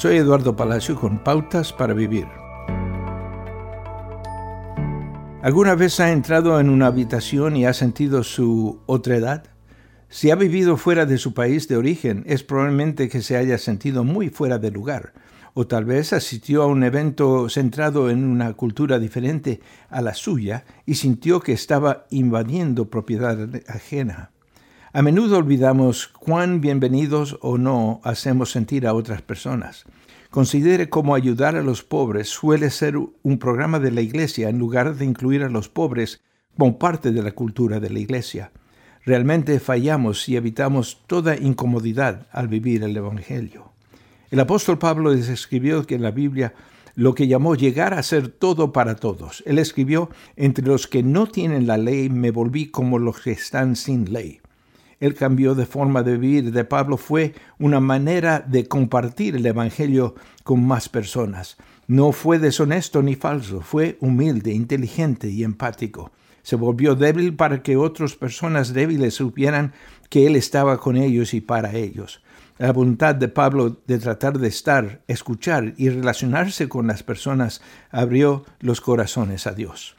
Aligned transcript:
Soy 0.00 0.16
Eduardo 0.16 0.56
Palacio 0.56 0.96
con 0.96 1.18
Pautas 1.18 1.74
para 1.74 1.92
Vivir. 1.92 2.26
¿Alguna 5.42 5.74
vez 5.74 6.00
ha 6.00 6.10
entrado 6.10 6.58
en 6.58 6.70
una 6.70 6.86
habitación 6.86 7.54
y 7.54 7.66
ha 7.66 7.74
sentido 7.74 8.24
su 8.24 8.80
otredad? 8.86 9.44
Si 10.08 10.30
ha 10.30 10.36
vivido 10.36 10.78
fuera 10.78 11.04
de 11.04 11.18
su 11.18 11.34
país 11.34 11.68
de 11.68 11.76
origen, 11.76 12.24
es 12.26 12.42
probablemente 12.42 13.10
que 13.10 13.20
se 13.20 13.36
haya 13.36 13.58
sentido 13.58 14.02
muy 14.02 14.30
fuera 14.30 14.56
de 14.56 14.70
lugar, 14.70 15.12
o 15.52 15.66
tal 15.66 15.84
vez 15.84 16.14
asistió 16.14 16.62
a 16.62 16.66
un 16.66 16.82
evento 16.82 17.50
centrado 17.50 18.08
en 18.08 18.24
una 18.24 18.54
cultura 18.54 18.98
diferente 18.98 19.60
a 19.90 20.00
la 20.00 20.14
suya 20.14 20.64
y 20.86 20.94
sintió 20.94 21.40
que 21.40 21.52
estaba 21.52 22.06
invadiendo 22.08 22.88
propiedad 22.88 23.50
ajena. 23.68 24.30
A 24.92 25.02
menudo 25.02 25.38
olvidamos 25.38 26.08
cuán 26.08 26.60
bienvenidos 26.60 27.38
o 27.42 27.58
no 27.58 28.00
hacemos 28.02 28.50
sentir 28.50 28.88
a 28.88 28.94
otras 28.94 29.22
personas. 29.22 29.84
Considere 30.30 30.88
cómo 30.88 31.14
ayudar 31.14 31.54
a 31.54 31.62
los 31.62 31.84
pobres 31.84 32.28
suele 32.28 32.70
ser 32.70 32.96
un 32.96 33.38
programa 33.38 33.78
de 33.78 33.92
la 33.92 34.00
Iglesia 34.00 34.48
en 34.48 34.58
lugar 34.58 34.96
de 34.96 35.04
incluir 35.04 35.44
a 35.44 35.48
los 35.48 35.68
pobres 35.68 36.22
como 36.58 36.76
parte 36.76 37.12
de 37.12 37.22
la 37.22 37.30
cultura 37.30 37.78
de 37.78 37.88
la 37.88 38.00
Iglesia. 38.00 38.50
Realmente 39.04 39.60
fallamos 39.60 40.22
si 40.22 40.34
evitamos 40.34 41.04
toda 41.06 41.36
incomodidad 41.36 42.26
al 42.32 42.48
vivir 42.48 42.82
el 42.82 42.96
Evangelio. 42.96 43.70
El 44.32 44.40
apóstol 44.40 44.78
Pablo 44.78 45.12
escribió 45.12 45.86
que 45.86 45.94
en 45.94 46.02
la 46.02 46.10
Biblia 46.10 46.52
lo 46.96 47.14
que 47.14 47.28
llamó 47.28 47.54
llegar 47.54 47.94
a 47.94 48.02
ser 48.02 48.26
todo 48.26 48.72
para 48.72 48.96
todos. 48.96 49.44
Él 49.46 49.60
escribió, 49.60 50.10
entre 50.34 50.66
los 50.66 50.88
que 50.88 51.04
no 51.04 51.28
tienen 51.28 51.68
la 51.68 51.78
ley 51.78 52.08
me 52.08 52.32
volví 52.32 52.72
como 52.72 52.98
los 52.98 53.20
que 53.20 53.30
están 53.30 53.76
sin 53.76 54.12
ley 54.12 54.39
el 55.00 55.14
cambio 55.14 55.54
de 55.54 55.64
forma 55.64 56.02
de 56.02 56.18
vivir 56.18 56.52
de 56.52 56.64
Pablo 56.64 56.98
fue 56.98 57.34
una 57.58 57.80
manera 57.80 58.44
de 58.46 58.68
compartir 58.68 59.34
el 59.34 59.46
Evangelio 59.46 60.14
con 60.44 60.64
más 60.64 60.90
personas. 60.90 61.56
No 61.86 62.12
fue 62.12 62.38
deshonesto 62.38 63.02
ni 63.02 63.16
falso, 63.16 63.62
fue 63.62 63.96
humilde, 64.00 64.52
inteligente 64.52 65.28
y 65.28 65.42
empático. 65.42 66.12
Se 66.42 66.54
volvió 66.54 66.94
débil 66.94 67.34
para 67.34 67.62
que 67.62 67.76
otras 67.76 68.14
personas 68.14 68.74
débiles 68.74 69.14
supieran 69.14 69.72
que 70.10 70.26
Él 70.26 70.36
estaba 70.36 70.78
con 70.78 70.96
ellos 70.96 71.32
y 71.32 71.40
para 71.40 71.72
ellos. 71.74 72.22
La 72.58 72.72
voluntad 72.72 73.14
de 73.14 73.28
Pablo 73.28 73.80
de 73.86 73.98
tratar 73.98 74.38
de 74.38 74.48
estar, 74.48 75.00
escuchar 75.08 75.72
y 75.78 75.88
relacionarse 75.88 76.68
con 76.68 76.86
las 76.86 77.02
personas 77.02 77.62
abrió 77.90 78.44
los 78.60 78.82
corazones 78.82 79.46
a 79.46 79.52
Dios. 79.52 79.96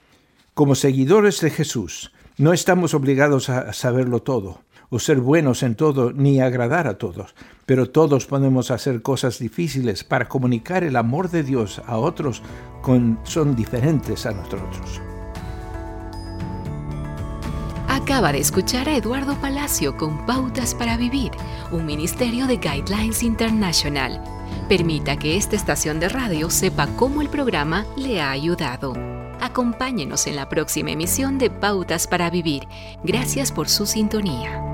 Como 0.53 0.75
seguidores 0.75 1.41
de 1.41 1.49
Jesús, 1.49 2.11
no 2.37 2.53
estamos 2.53 2.93
obligados 2.93 3.49
a 3.49 3.73
saberlo 3.73 4.21
todo 4.21 4.61
o 4.91 4.99
ser 4.99 5.19
buenos 5.21 5.63
en 5.63 5.75
todo 5.75 6.11
ni 6.11 6.41
agradar 6.41 6.85
a 6.85 6.97
todos, 6.97 7.33
pero 7.65 7.89
todos 7.89 8.27
podemos 8.27 8.69
hacer 8.69 9.01
cosas 9.01 9.39
difíciles 9.39 10.03
para 10.03 10.27
comunicar 10.27 10.83
el 10.83 10.97
amor 10.97 11.31
de 11.31 11.43
Dios 11.43 11.81
a 11.87 11.97
otros 11.97 12.43
con 12.81 13.17
son 13.23 13.55
diferentes 13.55 14.25
a 14.25 14.31
nosotros. 14.31 15.01
Acaba 17.87 18.33
de 18.33 18.39
escuchar 18.39 18.89
a 18.89 18.97
Eduardo 18.97 19.35
Palacio 19.35 19.95
con 19.95 20.25
Pautas 20.25 20.75
para 20.75 20.97
Vivir, 20.97 21.31
un 21.71 21.85
ministerio 21.85 22.45
de 22.45 22.57
Guidelines 22.57 23.23
International. 23.23 24.21
Permita 24.67 25.17
que 25.17 25.37
esta 25.37 25.55
estación 25.55 25.99
de 25.99 26.09
radio 26.09 26.49
sepa 26.49 26.87
cómo 26.97 27.21
el 27.21 27.29
programa 27.29 27.85
le 27.95 28.19
ha 28.19 28.31
ayudado. 28.31 28.93
Acompáñenos 29.39 30.27
en 30.27 30.35
la 30.35 30.49
próxima 30.49 30.91
emisión 30.91 31.37
de 31.37 31.49
Pautas 31.49 32.07
para 32.07 32.29
Vivir. 32.29 32.67
Gracias 33.03 33.51
por 33.51 33.69
su 33.69 33.85
sintonía. 33.85 34.70